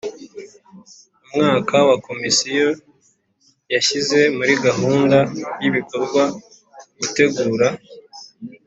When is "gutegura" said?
6.97-7.67